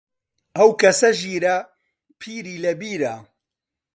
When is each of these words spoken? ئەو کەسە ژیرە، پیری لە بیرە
ئەو 0.57 0.69
کەسە 0.81 1.09
ژیرە، 1.19 1.57
پیری 2.19 2.57
لە 2.63 2.71
بیرە 2.79 3.15